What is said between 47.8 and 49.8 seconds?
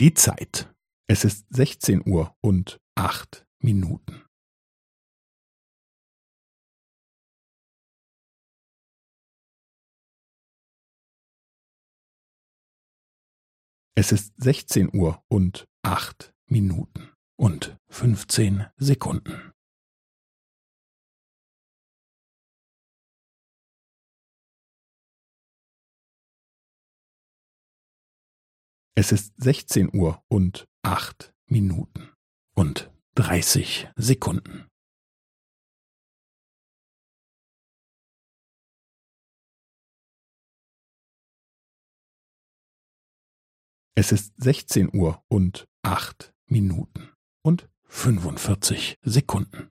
fünfundvierzig Sekunden.